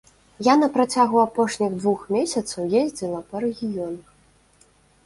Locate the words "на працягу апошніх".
0.61-1.75